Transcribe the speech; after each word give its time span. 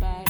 Bye. 0.00 0.29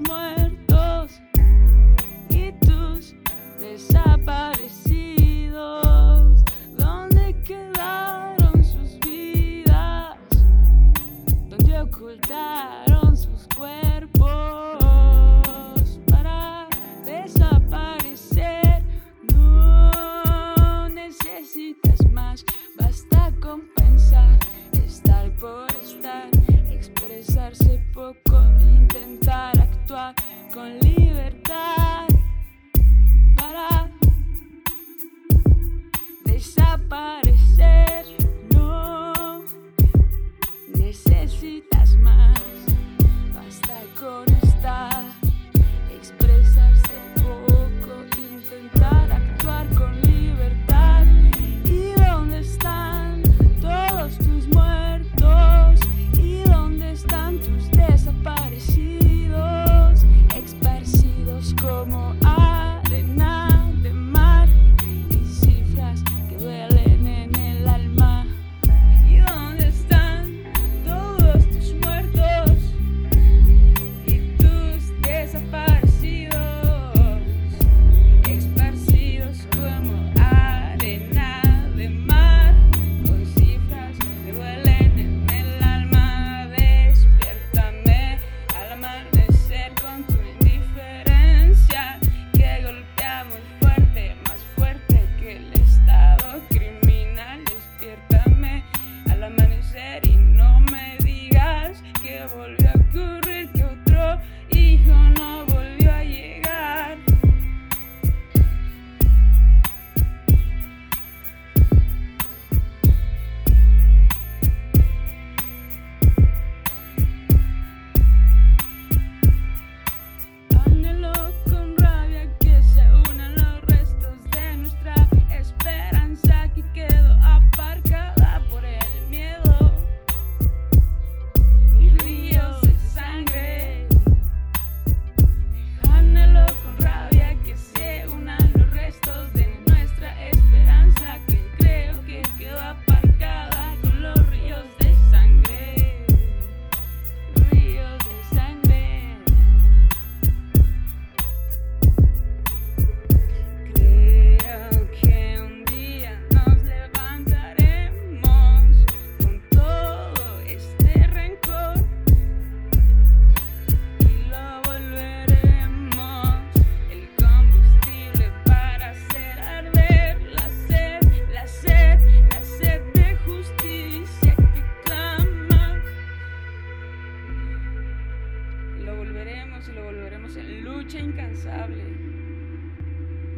muertos 0.00 1.20
y 2.30 2.52
tus 2.60 3.14
desaparecidos? 3.60 4.98
ocultaron 11.98 13.16
sus 13.16 13.46
cuerpos 13.56 14.78
para 16.10 16.68
desaparecer. 17.04 18.82
No 19.34 20.88
necesitas 20.88 22.04
más, 22.12 22.44
basta 22.78 23.32
con 23.40 23.62
pensar, 23.76 24.38
estar 24.84 25.34
por 25.36 25.66
estar, 25.82 26.28
expresarse 26.70 27.82
poco, 27.92 28.42
intentar 28.60 29.27
con 30.52 30.78
libertad 30.80 31.47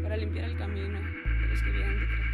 para 0.02 0.16
limpiar 0.16 0.50
el 0.50 0.56
camino 0.56 0.98
de 0.98 1.48
los 1.48 1.62
que 1.62 1.70
vienen 1.70 2.00
detrás. 2.00 2.29